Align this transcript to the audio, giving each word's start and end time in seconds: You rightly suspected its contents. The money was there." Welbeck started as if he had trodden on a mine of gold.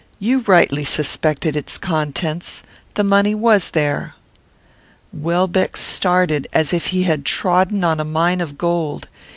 You 0.17 0.39
rightly 0.47 0.83
suspected 0.83 1.55
its 1.55 1.77
contents. 1.77 2.63
The 2.95 3.03
money 3.03 3.35
was 3.35 3.69
there." 3.69 4.15
Welbeck 5.13 5.77
started 5.77 6.47
as 6.53 6.73
if 6.73 6.87
he 6.87 7.03
had 7.03 7.23
trodden 7.23 7.83
on 7.83 7.99
a 7.99 8.03
mine 8.03 8.41
of 8.41 8.57
gold. 8.57 9.09